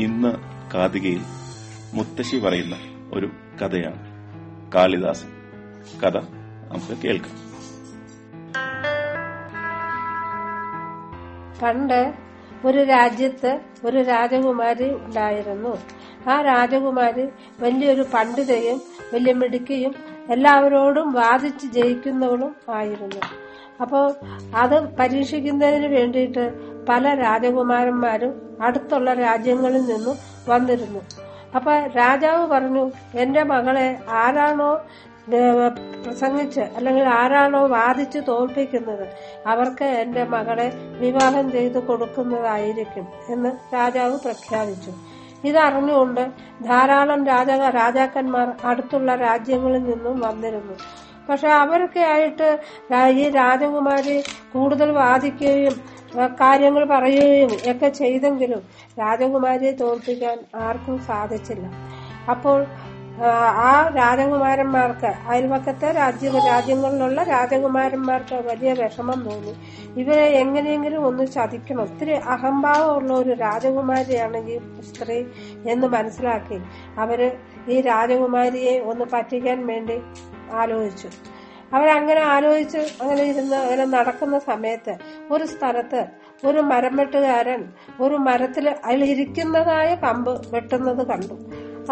ഇന്ന് 0.00 0.34
കാതികയിൽ 0.74 1.20
മുത്തശ്ശി 1.94 2.36
പറയുന്ന 2.36 2.76
ഒരു 3.14 3.26
കഥയാണ് 3.62 4.02
കാളിദാസൻ. 4.72 5.28
കഥ 6.00 6.16
നമുക്ക് 6.16 7.02
കേൾക്കാം. 7.02 7.50
പണ്ട് 11.62 12.14
ഒരു 12.64 12.84
രാജ്യത്ത് 12.84 13.60
ഒരു 13.84 14.02
രാജകുമാരി 14.02 14.94
ഉണ്ടായിരുന്നു. 14.94 15.78
ആ 16.30 16.40
രാജകുമാരി 16.40 17.26
വലിയൊരു 17.60 18.04
പണ്ഡിതയും 18.14 18.82
വലിയ 19.14 19.32
മിടുക്കിയും 19.32 19.94
എല്ലാവരോടും 20.30 21.12
വാദിച്ച് 21.12 21.66
ജയിക്കുന്നവളും 21.66 22.56
ആയിരുന്നു. 22.74 23.20
അപ്പോൾ 23.80 24.14
അത് 24.56 24.96
പരീക്ഷിക്കുന്നതിന് 24.96 25.86
വേണ്ടിയിട്ട് 25.86 26.69
പല 26.90 27.14
രാജകുമാരന്മാരും 27.24 28.32
അടുത്തുള്ള 28.62 29.14
രാജ്യങ്ങളിൽ 29.14 29.84
നിന്നും 29.92 30.16
വന്നിരുന്നു. 30.48 31.00
അപ്പൊ 31.56 31.72
രാജാവ് 31.96 32.46
പറഞ്ഞു 32.46 32.84
എന്റെ 33.14 33.42
മകളെ 33.52 33.88
ആരാണോ 34.24 34.72
പ്രസംഗിച്ച് 36.04 36.62
അല്ലെങ്കിൽ 36.76 37.04
ആരാണോ 37.20 37.60
വാദിച്ച് 37.66 38.20
തോൽപ്പിക്കുന്നത് 38.28 39.04
അവർക്ക് 39.46 39.88
എന്റെ 40.02 40.22
മകളെ 40.24 40.66
വിവാഹം 41.00 41.46
ചെയ്തു 41.52 41.78
കൊടുക്കുന്നതായിരിക്കും 41.78 43.06
എന്ന് 43.28 43.50
രാജാവ് 43.74 44.16
പ്രഖ്യാപിച്ചു. 44.24 44.92
ഇതറിഞ്ഞുകൊണ്ട് 45.48 46.22
ധാരാളം 46.64 47.20
രാജ 47.26 47.50
രാജാക്കന്മാർ 47.50 48.48
അടുത്തുള്ള 48.64 49.14
രാജ്യങ്ങളിൽ 49.26 49.82
നിന്നും 49.82 50.16
വന്നിരുന്നു. 50.20 50.74
പക്ഷെ 51.28 51.48
അവരൊക്കെ 51.62 52.02
ആയിട്ട് 52.14 52.48
ഈ 53.14 53.28
രാജകുമാരി 53.28 54.16
കൂടുതൽ 54.54 54.90
വാദിക്കുകയും 54.92 55.76
കാര്യങ്ങൾ 56.18 56.84
പറയുകയും 56.84 57.50
ഒക്കെ 57.70 57.88
ചെയ്തെങ്കിലും 57.88 58.62
രാജകുമാരിയെ 59.00 59.72
തോൽപ്പിക്കാൻ 59.72 60.38
ആർക്കും 60.54 60.98
സാധിച്ചില്ല. 60.98 61.70
അപ്പോൾ 62.30 62.66
ആ, 63.24 63.88
രാജകുമാരന്മാർക്ക് 63.88 65.06
അയൽവക്കത്തെ 65.06 65.92
രാജ്യ 65.92 66.30
രാജ്യങ്ങളിലുള്ള 66.46 67.22
രാജകുമാരന്മാർക്ക് 67.22 68.34
വലിയ 68.34 68.72
വിഷമം 68.72 69.22
തോന്നി. 69.22 69.56
ഇവരെ 70.00 70.24
എങ്ങനെയെങ്കിലും 70.24 71.06
ഒന്ന് 71.06 71.26
ചതിക്കണം. 71.26 71.82
ഒത്തിരി 71.82 72.12
അഹംഭാവമുള്ള 72.12 73.12
ഒരു 73.12 73.30
രാജകുമാരിയാണ് 73.30 74.36
ഈ 74.36 74.58
സ്ത്രീ 74.58 75.24
എന്ന് 75.68 75.86
മനസ്സിലാക്കി 75.86 76.60
അവർ 76.98 77.36
ഈ 77.68 77.80
രാജകുമാരിയെ 77.80 78.80
ഒന്ന് 78.80 79.04
പറ്റിക്കാൻ 79.12 79.66
വേണ്ടി 79.66 80.00
ആലോചിച്ചു. 80.52 81.08
അവരങ്ങനെ 81.72 82.20
ആലോചിച്ച് 82.20 82.78
അങ്ങനെ 82.78 83.22
ഇരുന്ന് 83.22 83.56
അങ്ങനെ 83.56 83.84
നടക്കുന്ന 83.84 84.38
സമയത്ത് 84.38 84.96
ഒരു 85.30 85.44
സ്ഥലത്ത് 85.44 86.06
ഒരു 86.46 86.58
മരം 86.58 86.96
വെട്ടുകാരൻ 86.96 87.72
ഒരു 88.00 88.14
മരത്തിൽ 88.14 88.74
അതിലിരിക്കുന്നതായ 88.84 89.94
കമ്പ് 89.94 90.54
വെട്ടുന്നത് 90.54 91.06
കണ്ടു. 91.06 91.36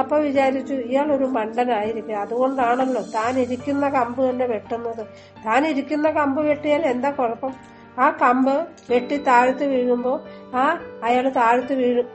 അപ്പൊ 0.00 0.16
വിചാരിച്ചു 0.18 0.74
ഇയാൾ 0.74 1.12
ഒരു 1.12 1.24
മണ്ടനായിരിക്കും. 1.24 2.20
അതുകൊണ്ടാണല്ലോ 2.20 3.02
താൻ 3.02 3.38
ഇരിക്കുന്ന 3.38 3.88
കമ്പ് 3.88 4.30
തന്നെ 4.30 4.46
വെട്ടുന്നത്. 4.46 5.06
താൻ 5.46 5.66
ഇരിക്കുന്ന 5.66 6.10
കമ്പ് 6.10 6.40
വെട്ടിയാൽ 6.42 6.86
എന്താ 6.86 7.10
കുഴപ്പം? 7.10 7.54
ആ 7.98 8.10
കമ്പ് 8.10 8.66
വെട്ടി 8.90 9.16
താഴ്ത്ത് 9.16 9.64
വീഴുമ്പോ 9.64 10.20
ആ 10.54 10.80
അയാൾ 11.04 11.28
താഴ്ത്ത് 11.28 11.72
വീഴും. 11.72 12.08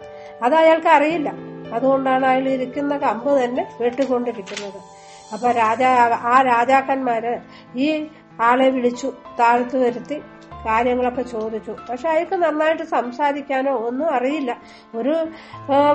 അത് 0.44 0.56
അയാൾക്ക് 0.56 0.88
അറിയില്ല. 0.88 1.34
അതുകൊണ്ടാണ് 1.74 2.26
അയാൾ 2.26 2.50
ഇരിക്കുന്ന 2.50 2.98
കമ്പ് 2.98 3.44
തന്നെ 3.44 3.66
വെട്ടിക്കൊണ്ടിരിക്കുന്നത്. 3.82 4.80
അപ്പൊ 5.34 5.52
രാജാ 5.52 5.90
ആ 6.24 6.42
രാജാക്കന്മാര് 6.42 7.38
ഈ 7.76 8.08
ആളെ 8.42 8.70
വിളിച്ചു 8.70 9.14
താഴ്ത്തു 9.40 9.78
വരുത്തി 9.78 10.22
കാര്യങ്ങളൊക്കെ 10.66 11.22
ചോദിച്ചു. 11.22 11.76
പക്ഷെ 11.90 12.10
അയാൾക്ക് 12.10 12.36
നന്നായിട്ട് 12.36 12.84
സംസാരിക്കാനോ 12.84 13.72
ഒന്നും 13.76 14.10
അറിയില്ല. 14.10 14.58
ഒരു 14.96 15.28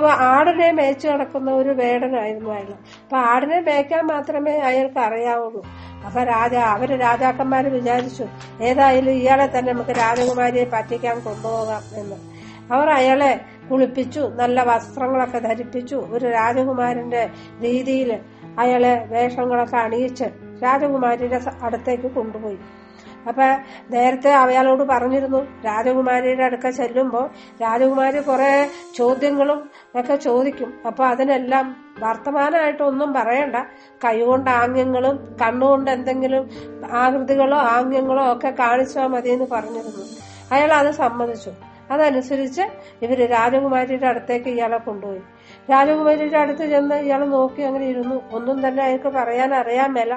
ആടിനെ 0.09 0.71
മേച്ചു 0.71 1.07
കിടക്കുന്ന 1.07 1.51
ഒരു 1.51 1.69
വേടനായിരുന്നു 1.69 2.49
അയാൾ. 2.49 2.73
അപ്പൊ 3.03 3.17
ആടിനെ 3.17 3.59
മേയ്ക്കാൻ 3.59 4.07
മാത്രമേ 4.07 4.51
അയാൾക്ക് 4.51 4.99
അറിയാവുള്ളൂ. 4.99 5.65
അപ്പൊ 6.05 6.23
രാജ 6.23 6.55
അവർ 6.55 6.99
രാജാക്കന്മാര് 6.99 7.65
വിചാരിച്ചു 7.65 8.25
ഏതായാലും 8.61 9.11
ഇയാളെ 9.11 9.57
തന്നെ 9.57 9.73
നമുക്ക് 9.73 9.89
രാജകുമാരിയെ 9.89 10.65
പറ്റിക്കാൻ 10.73 11.19
കൊണ്ടുപോകാം 11.19 11.81
എന്ന്. 11.93 12.15
അവർ 12.73 12.89
അയാളെ 12.89 13.41
കുളിപ്പിച്ചു 13.71 14.19
നല്ല 14.19 14.63
വസ്ത്രങ്ങളൊക്കെ 14.63 15.39
ധരിപ്പിച്ചു. 15.39 15.95
ഒരു 15.95 16.25
രാജകുമാരന്റെ 16.25 17.29
രീതിയിൽ 17.61 18.19
അയാളെ 18.59 19.05
വേഷങ്ങളൊക്കെ 19.09 19.77
അണിയിച്ച് 19.77 20.23
രാജകുമാരിയുടെ 20.63 21.41
അടുത്തേക്ക് 21.61 22.11
കൊണ്ടുപോയി. 22.11 22.57
അപ്പൊ 23.27 23.43
നേരത്തെ 23.89 24.31
അയാളോട് 24.33 24.83
പറഞ്ഞിരുന്നു 24.83 25.61
രാജകുമാരിയുടെ 25.65 26.43
അടുക്ക 26.43 26.69
ചെല്ലുമ്പോൾ 26.69 27.29
രാജകുമാരി 27.61 28.21
കുറെ 28.21 28.69
ചോദ്യങ്ങളും 28.95 29.69
ഒക്കെ 29.95 30.15
ചോദിക്കും. 30.15 30.73
അപ്പൊ 30.87 31.05
അതിനെല്ലാം 31.05 31.75
വർത്തമാനമായിട്ടൊന്നും 31.99 33.13
പറയണ്ട. 33.13 33.55
കൈകൊണ്ട് 34.05 34.49
ആംഗ്യങ്ങളും 34.49 35.37
കണ്ണുകൊണ്ട് 35.41 35.91
എന്തെങ്കിലും 35.91 36.49
ആകൃതികളോ 36.91 37.57
ആംഗ്യങ്ങളോ 37.57 38.33
ഒക്കെ 38.33 38.49
കാണിച്ചാൽ 38.49 39.07
മതി 39.07 39.29
എന്ന് 39.29 39.45
പറഞ്ഞിരുന്നു. 39.51 40.05
അയാൾ 40.51 40.73
അത് 40.73 40.91
സമ്മതിച്ചു. 40.91 41.51
അതനുസരിച്ച് 41.91 42.61
ഇവർ 43.01 43.29
രാജകുമാരിയുടെ 43.29 44.07
അടുത്തേക്ക് 44.07 44.49
ഇയാളെ 44.49 44.77
കൊണ്ടുപോയി. 44.77 45.21
രാജകുമാരിയുടെ 45.71 46.37
അടുത്ത് 46.37 46.69
ചെന്ന് 46.69 46.95
ഇയാൾ 46.95 47.25
നോക്കി 47.25 47.61
അങ്ങനെ 47.61 47.85
ഇരുന്നു. 47.85 48.21
ഒന്നും 48.31 48.67
തന്നെ 48.67 48.83
അയാൾക്ക് 48.83 49.07
പറയാൻ 49.07 49.53
അറിയാൻ 49.53 49.93
മേല. 49.93 50.13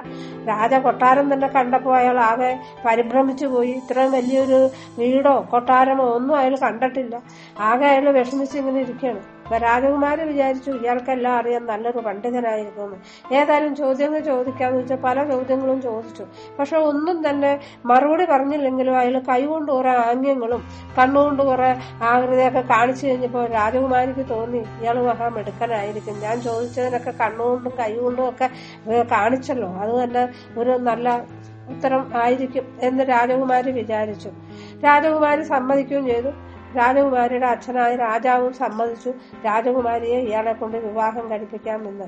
രാജ 0.48 0.74
കൊട്ടാരം 0.74 1.34
തന്നെ 1.34 1.48
കണ്ടപ്പോൾ 1.48 1.96
അയാൾ 1.96 2.18
ആകെ 2.18 2.58
പരിഭ്രമിച്ചു 2.86 3.46
പോയി. 3.46 3.70
ഇത്രയും 3.70 4.12
വലിയൊരു 4.12 4.70
വീടോ 4.98 5.48
കൊട്ടാരമോ 5.50 6.04
ഒന്നും 6.04 6.36
അയാൾ 6.36 6.56
കണ്ടിട്ടില്ല. 6.56 7.22
ആകെ 7.60 7.86
അയാൾ 7.86 8.10
വിഷമിച്ച് 8.10 8.58
ഇങ്ങനെ 8.58 8.80
ഇരിക്കുകയാണ്. 8.80 9.41
അപ്പൊ 9.52 9.66
രാജകുമാരി 9.66 10.22
വിചാരിച്ചു 10.24 10.70
ഇയാൾക്കെല്ലാം 10.70 11.36
അറിയാൻ 11.36 11.66
നല്ലൊരു 11.66 11.98
പണ്ഡിതനായിരുന്നു 11.98 12.84
എന്ന്. 12.84 12.98
ഏതായാലും 13.34 13.76
ചോദ്യങ്ങൾ 13.76 14.20
ചോദിക്കാന്ന് 14.20 14.78
വെച്ചാൽ 14.78 14.96
പല 14.96 15.24
ചോദ്യങ്ങളും 15.24 15.82
ചോദിച്ചു. 15.82 16.24
പക്ഷെ 16.58 16.76
ഒന്നും 16.76 17.30
തന്നെ 17.30 17.60
മറുപടി 17.86 18.24
പറഞ്ഞില്ലെങ്കിലും 18.24 18.98
അയാൾ 18.98 19.18
കൈകൊണ്ട് 19.18 19.72
കുറെ 19.72 19.90
ആംഗ്യങ്ങളും 19.90 20.62
കണ്ണുകൊണ്ട് 20.98 21.42
കുറെ 21.42 21.76
ആകൃതിയൊക്കെ 22.02 22.60
കാണിച്ചു 22.60 23.06
കഴിഞ്ഞപ്പോൾ 23.06 23.46
രാജകുമാരിക്ക് 23.46 24.28
തോന്നി 24.30 24.58
ഇയാൾ 24.58 25.02
മഹാമെടുക്കനായിരിക്കും 25.02 26.16
ഞാൻ 26.20 26.40
ചോദിച്ചതിനൊക്കെ 26.40 27.10
കണ്ണുകൊണ്ടും 27.10 27.72
കൈകൊണ്ടും 27.80 28.28
ഒക്കെ 28.28 28.50
കാണിച്ചല്ലോ. 29.10 29.68
അത് 29.68 30.04
തന്നെ 30.04 30.28
ഒരു 30.58 30.70
നല്ല 30.70 31.24
ഉത്തരം 31.68 32.12
ആയിരിക്കും 32.22 32.64
എന്ന് 32.82 33.04
രാജകുമാരി 33.04 33.70
വിചാരിച്ചു. 33.72 34.30
രാജകുമാരി 34.84 35.42
സമ്മതിക്കുകയും 35.42 36.06
ചെയ്തു. 36.06 36.51
രാജകുമാരിയുടെ 36.76 37.46
അച്ഛനായ 37.46 37.96
രാജാവും 37.96 38.52
സമ്മതിച്ചു. 38.52 39.12
രാജകുമാരിയെ 39.46 40.18
ഇയാളെ 40.18 40.52
കൊണ്ട് 40.52 40.76
വിവാഹം 40.76 41.30
കഴിപ്പിക്കാമെന്ന്. 41.30 42.04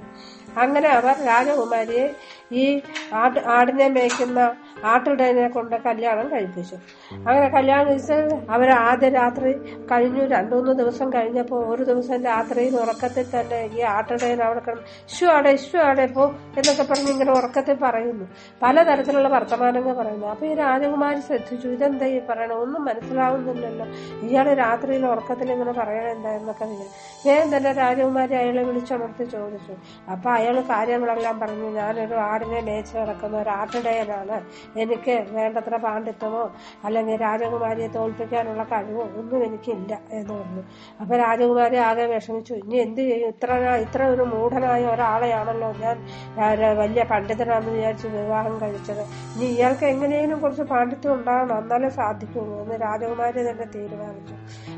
അങ്ങനെ 0.58 0.88
അവർ 0.88 1.14
രാജകുമാരിയെ 1.26 2.10
ഈ 2.52 2.80
ആട് 3.12 3.38
ആടിനെ 3.46 3.88
മേയ്ക്കുന്ന 3.88 4.54
ആട്ടിടനെ 4.84 5.48
കൊണ്ട് 5.48 5.76
കല്യാണം 5.76 6.32
കഴിപ്പിച്ചു. 6.32 6.76
അങ്ങനെ 7.14 7.48
കല്യാണം 7.48 7.88
കഴിച്ച് 7.88 8.12
അവർ 8.50 8.70
ആദ്യ 8.70 9.08
രാത്രി 9.08 9.52
കഴിഞ്ഞു. 9.86 10.24
രണ്ടു 10.24 10.54
മൂന്ന് 10.54 10.72
ദിവസം 10.72 11.12
കഴിഞ്ഞപ്പോൾ 11.12 11.74
ഒരു 11.74 11.82
ദിവസം 11.82 12.24
രാത്രിയിൽ 12.24 12.76
ഉറക്കത്തിൽ 12.76 13.40
തന്നെ 13.40 13.70
ഈ 13.74 13.80
ആട്ടിടയൻ 13.80 14.42
അവിടെ 14.42 14.60
കിടന്ന് 14.60 14.82
ഇഷ്യു 14.82 15.28
ആടെ 15.28 15.50
ഇഷു 15.50 15.76
ആടെ 15.76 16.06
പോ 16.06 16.24
എന്നൊക്കെ 16.58 16.82
പറഞ്ഞ് 16.82 17.10
ഇങ്ങനെ 17.10 17.32
ഉറക്കത്തിൽ 17.32 17.74
പറയുന്നു. 17.74 18.24
പലതരത്തിലുള്ള 18.62 19.28
വർത്തമാനങ്ങൾ 19.28 19.92
പറയുന്നു. 19.92 20.26
അപ്പൊ 20.26 20.46
ഈ 20.46 20.54
രാജകുമാരി 20.54 21.20
ശ്രദ്ധിച്ചു. 21.20 21.68
ഇതെന്താ 21.68 22.06
ഈ 22.06 22.20
പറയണ 22.28 22.52
ഒന്നും 22.52 22.84
മനസ്സിലാവുന്നില്ലല്ലോ. 22.84 23.86
ഇയാൾ 24.26 24.53
രാത്രിയിൽ 24.54 25.06
ഉറക്കത്തിൽ 25.06 25.52
ഇങ്ങനെ 25.52 25.72
പറയണ 25.72 26.06
എന്തായെന്നൊക്കെ 26.06 26.64
നിങ്ങൾ 26.64 26.88
ഞാൻ 27.26 27.56
തന്നെ 27.56 27.72
രാജകുമാരി 27.72 28.34
അയാളെ 28.34 28.62
വിളിച്ചുണർത്തി 28.62 29.24
ചോദിച്ചു. 29.24 29.74
അപ്പൊ 30.10 30.30
അയാൾ 30.30 30.60
കാര്യങ്ങളെല്ലാം 30.60 31.40
പറഞ്ഞു. 31.40 31.70
ഞാനൊരു 31.70 32.14
ആടിനെ 32.14 32.60
മേച്ച് 32.60 32.94
കിടക്കുന്ന 32.96 33.36
ഒരു 33.38 33.50
ആട്ടിടയനാണ്. 33.50 34.38
എനിക്ക് 34.76 35.26
വേണ്ടത്ര 35.32 35.76
പാണ്ഡിത്യമോ 35.76 36.42
അല്ലെങ്കിൽ 36.84 37.16
രാജകുമാരിയെ 37.16 37.88
തോൽപ്പിക്കാനുള്ള 37.88 38.64
കഴിവോ 38.64 39.04
ഒന്നും 39.20 39.44
എനിക്കില്ല 39.44 39.92
എന്ന് 40.10 40.34
പറഞ്ഞു. 40.34 40.62
അപ്പൊ 41.00 41.16
രാജകുമാരി 41.16 41.76
ആകെ 41.76 42.06
വിഷമിച്ചു. 42.06 42.54
ഇനി 42.54 42.76
എന്ത് 42.76 43.00
ചെയ്യും? 43.00 43.28
ഇത്ര 43.28 43.50
ഇത്ര 43.84 44.02
ഒരു 44.04 44.22
മൂഢനായ 44.22 44.84
ഒരാളെയാണല്ലോ 44.86 45.72
ഞാൻ 45.84 45.96
ഞാൻ 46.38 46.76
വലിയ 46.78 47.02
പണ്ഡിതനാണെന്ന് 47.02 47.72
വിചാരിച്ച് 47.72 48.06
വിവാഹം 48.06 48.58
കഴിച്ചത്. 48.58 49.02
ഇനി 49.34 49.44
ഇയാൾക്ക് 49.44 49.84
എങ്ങനെയെങ്കിലും 49.84 50.40
കുറച്ച് 50.40 50.62
പാണ്ഡിത്യം 50.62 51.12
ഉണ്ടാകണം 51.12 51.58
എന്നാലേ 51.58 51.88
സാധിക്കുള്ളൂ 51.88 52.56
എന്ന് 52.62 52.76
രാജകുമാരി 52.80 53.40
തന്നെ 53.50 53.66
തീരുമാനിച്ചു. 53.74 54.34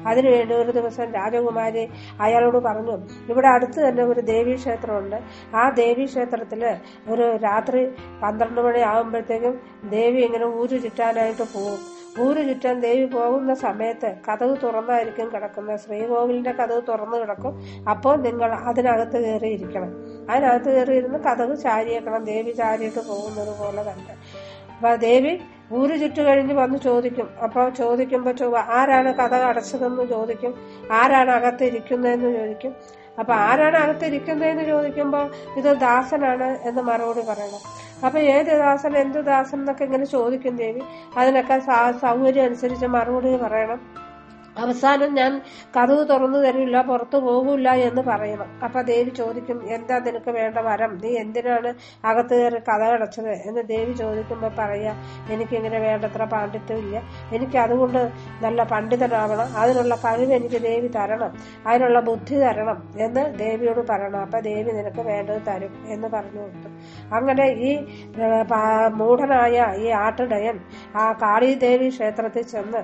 അതിനുവേണ്ടി 0.07 0.55
ഒരു 0.55 0.71
ദിവസം 0.71 1.13
രാജകുമാരി 1.13 1.85
അയാളോട് 2.21 2.59
പറഞ്ഞു 2.59 2.97
ഇവിടെ 3.31 3.49
അടുത്ത് 3.49 3.89
തന്നെ 3.89 4.05
ഒരു 4.05 4.21
ദേവീ 4.21 4.55
ക്ഷേത്രമുണ്ട്. 4.55 5.19
ആ 5.55 5.65
ദേവീ 5.83 6.05
ക്ഷേത്രത്തിൽ 6.05 6.65
ഒരു 7.09 7.37
രാത്രി 7.37 7.83
പന്ത്രണ്ട് 8.23 8.61
മണി 8.61 8.81
ആകുമ്പോഴത്തേക്കും 8.93 9.55
ദേവി 9.91 10.21
ഇങ്ങനെ 10.21 10.45
ഊരു 10.45 10.79
ചുറ്റാനായിട്ട് 10.79 11.45
പോകും 11.55 11.79
ഊര് 12.25 12.43
ചുറ്റാൻ 12.49 12.77
ദേവി 12.81 13.05
പോകുന്ന 13.05 13.55
സമയത്ത് 13.55 14.11
കഥവ് 14.29 14.57
തുറന്നായിരിക്കും 14.63 15.27
കിടക്കുന്നത്. 15.33 15.81
ശ്രീകോവിലിന്റെ 15.81 16.53
കഥവ് 16.53 16.83
തുറന്നു 16.89 17.17
കിടക്കും. 17.17 17.53
അപ്പോൾ 17.93 18.15
നിങ്ങൾ 18.27 18.51
അതിനകത്ത് 18.71 19.19
കയറിയിരിക്കണം 19.25 19.91
അതിനകത്ത് 20.31 20.71
കയറിയിരുന്ന് 20.77 21.19
കഥവ് 21.19 21.57
ചാരിയേക്കണം. 21.57 22.25
ദേവി 22.25 22.51
ചാരിയിട്ട് 22.51 23.01
പോകുന്നത് 23.11 23.53
പോലെ 23.61 23.83
തന്നെ. 23.91 24.15
അപ്പൊ 24.77 24.97
ദേവി 24.97 25.35
ഊര് 25.73 26.01
ചുറ്റു 26.01 26.23
കഴിഞ്ഞ് 26.23 26.55
വന്ന് 26.55 26.79
ചോദിക്കും. 26.79 27.31
അപ്പൊ 27.43 27.69
ചോദിക്കുമ്പോ 27.69 28.33
ചോ 28.33 28.57
ആരാണ് 28.57 29.15
കഥ 29.15 29.35
അടച്ചതെന്ന് 29.35 30.07
ചോദിക്കും. 30.07 30.55
ആരാണ് 30.93 31.31
അകത്ത് 31.31 31.65
ഇരിക്കുന്നതെന്ന് 31.65 32.39
ചോദിക്കും. 32.39 32.75
അപ്പൊ 33.19 33.35
ആരാണ് 33.35 33.77
അകത്ത് 33.77 34.05
ഇരിക്കുന്നതെന്ന് 34.05 34.65
ചോദിക്കുമ്പോ 34.65 35.31
ഇത് 35.57 35.77
ദാസനാണ് 35.77 36.59
എന്ന് 36.69 36.83
മറുപടി 36.83 37.27
പറയണം. 37.27 37.87
അപ്പൊ 38.07 38.19
ഏത് 38.19 38.47
ദാസൻ 38.47 38.97
എന്ത് 38.97 39.19
ദാസൻ 39.19 39.59
എന്നൊക്കെ 39.59 39.85
ഇങ്ങനെ 39.85 40.05
ചോദിക്കും 40.05 40.57
ദേവി. 40.57 40.81
അതിനൊക്കെ 41.17 41.59
സൗകര്യം 42.01 42.45
അനുസരിച്ച് 42.45 42.87
മറുപടി 42.87 43.37
പറയണം. 43.37 44.06
അവസാനം 44.59 45.15
ഞാൻ 45.15 45.43
കഥവ് 45.77 46.09
തുറന്നു 46.09 46.39
തരില്ല 46.39 46.83
പുറത്തു 46.83 47.19
പോകില്ല 47.19 47.75
എന്ന് 47.75 48.03
പറയണം 48.03 48.49
അപ്പൊ 48.65 48.83
ദേവി 48.83 49.11
ചോദിക്കും 49.11 49.75
എന്താ 49.75 49.99
നിനക്ക് 49.99 50.31
വേണ്ട 50.31 50.59
വരം? 50.59 50.99
നീ 51.03 51.11
എന്തിനാണ് 51.17 51.75
അകത്ത് 52.05 52.35
കയറി 52.35 52.59
കഥ 52.59 52.83
അടച്ചത് 52.83 53.29
എന്ന് 53.29 53.63
ദേവി 53.69 53.93
ചോദിക്കുമ്പോ 53.93 54.51
പറയാ 54.59 54.95
എനിക്കിങ്ങനെ 55.31 55.79
വേണ്ടത്ര 55.79 56.25
പാണ്ഡിത്യം 56.25 56.79
ഇല്ല. 56.79 57.03
എനിക്ക് 57.33 57.59
അതുകൊണ്ട് 57.59 58.11
നല്ല 58.43 58.63
പണ്ഡിതനാവണം. 58.63 59.57
അതിനുള്ള 59.57 59.95
കഴിവ് 59.95 60.33
എനിക്ക് 60.33 60.63
ദേവി 60.63 60.87
തരണം. 60.87 61.33
അതിനുള്ള 61.67 62.01
ബുദ്ധി 62.01 62.39
തരണം. 62.39 62.91
എന്ന് 62.99 63.39
ദേവിയോട് 63.39 63.87
പറയണം. 63.87 64.21
അപ്പൊ 64.21 64.41
ദേവി 64.41 64.73
നിനക്ക് 64.73 65.01
വേണ്ടത് 65.01 65.43
തരും. 65.49 65.87
എന്ന് 65.87 66.09
പറഞ്ഞു 66.09 66.41
കൊടുത്തു. 66.41 66.69
അങ്ങനെ 67.15 67.47
ഈ 67.47 67.87
മൂഢനായ 68.95 69.75
ഈ 69.77 69.89
ആട്ടിടയൻ 69.89 70.59
ആ 70.97 71.13
കാളി 71.13 71.55
ദേവി 71.55 71.89
ക്ഷേത്രത്തിൽ 71.89 72.43
ചെന്ന് 72.43 72.83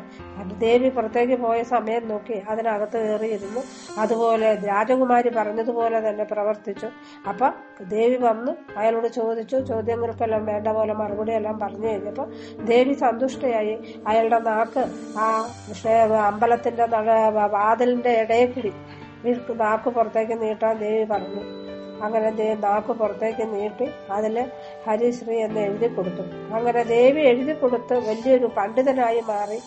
ദേവി 0.60 0.88
പുറത്തേക്ക് 0.88 1.38
പോയ 1.42 1.61
സമയം 1.62 2.08
നോക്കി 2.08 2.42
അതിനകത്ത് 2.48 2.98
കയറിയിരുന്നു 2.98 3.62
അതുപോലെ 3.98 4.54
രാജകുമാരി 4.54 5.28
പറഞ്ഞതുപോലെ 5.28 6.08
തന്നെ 6.08 6.24
പ്രവർത്തിച്ചു. 6.24 6.86
അപ്പൊ 7.28 7.50
ദേവി 7.84 8.16
വന്നു 8.16 8.56
അയാളോട് 8.76 9.06
ചോദിച്ചു 9.06 9.56
ചോദ്യങ്ങൾക്കെല്ലാം 9.56 10.46
വേണ്ട 10.46 10.68
പോലെ 10.68 10.92
മറുപടി 10.92 11.32
എല്ലാം 11.32 11.58
പറഞ്ഞു 11.58 11.88
കഴിഞ്ഞപ്പോൾ 11.88 12.28
ദേവി 12.64 12.92
സന്തുഷ്ടയായി. 12.92 14.02
അയാളുടെ 14.06 14.38
നാക്ക് 14.38 14.84
ആ 15.18 15.48
അമ്പലത്തിന്റെ 16.26 16.86
വാതിലിന്റെ 17.46 18.10
ഇടയിൽ 18.10 18.52
കൂടി 18.52 18.72
നാക്ക് 19.54 19.90
പുറത്തേക്ക് 19.90 20.42
നീട്ടാൻ 20.42 20.78
ദേവി 20.78 21.04
പറഞ്ഞു. 21.04 21.61
അങ്ങനെ 22.04 22.28
നാക്ക് 22.64 22.92
പുറത്തേക്ക് 23.00 23.44
നീട്ടി 23.54 23.86
അതിൽ 24.16 24.36
ഹരിശ്രീ 24.86 25.36
എന്ന് 25.46 25.60
എഴുതി 25.60 25.88
കൊടുത്തു. 25.96 26.24
അങ്ങനെ 26.56 26.82
ദേവി 26.82 27.22
എഴുതി 27.30 27.52
കൊടുത്ത് 27.52 27.94
വലിയൊരു 28.08 28.48
പണ്ഡിതനായി 28.56 29.22
മാറി 29.30 29.58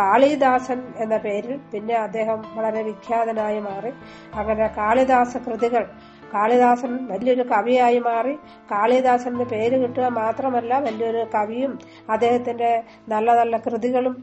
കാളിദാസൻ 0.00 0.80
എന്ന 0.96 1.16
പേരിൽ 1.16 1.56
പിന്നെ 1.72 1.94
അദ്ദേഹം 2.06 2.40
വളരെ 2.56 2.82
വിഖ്യാതനായി 2.82 3.60
മാറി. 3.68 3.92
അങ്ങനെ 4.34 4.66
കാളിദാസ 4.80 5.36
കൃതികൾ 5.36 5.86
കാളിദാസൻ 6.34 6.92
വലിയൊരു 7.10 7.44
കവിയായി 7.50 7.98
മാറി. 7.98 8.34
കാളിദാസന്റെ 8.70 9.44
പേര് 9.44 9.76
കിട്ടുക 9.82 10.06
മാത്രമല്ല 10.20 10.78
വലിയൊരു 10.78 11.22
കവിയും 11.34 11.72
അദ്ദേഹത്തിന്റെ 12.10 12.70
നല്ല 13.08 13.34
നല്ല 13.40 13.56
കൃതികളും 13.56 14.14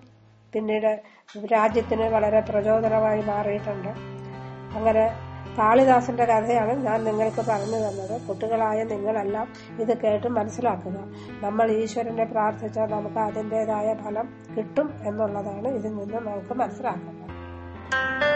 പിന്നീട് 0.54 0.92
രാജ്യത്തിന് 1.52 2.06
വളരെ 2.16 2.40
പ്രചോദനമായി 2.40 3.22
മാറിയിട്ടുണ്ട്. 3.22 3.92
അങ്ങനെ 4.78 5.06
കാളിദാസന്റെ 5.58 6.26
കഥയാണ് 6.26 6.86
ഞാൻ 6.86 7.04
നിങ്ങൾക്ക് 7.04 7.42
പറഞ്ഞു 7.50 7.76
തന്നത്. 7.76 8.22
കുട്ടികളായ 8.28 8.84
നിങ്ങളെല്ലാം 8.84 9.48
ഇത് 9.80 9.98
കേട്ട് 9.98 10.28
മനസ്സിലാക്കുക. 10.28 10.98
നമ്മൾ 11.42 11.72
ഈശ്വരനെ 11.72 12.26
പ്രാർത്ഥിച്ചാൽ 12.26 12.92
നമുക്ക് 12.92 13.20
അതിന്റെതായ 13.20 13.96
ഫലം 14.04 14.30
കിട്ടും 14.58 14.94
എന്നുള്ളതാണ് 15.04 15.68
ഇതിൽ 15.68 15.96
നിന്ന് 15.96 16.14
നമുക്ക് 16.14 16.54
മനസ്സിലാക്കുന്നത് 16.54 18.31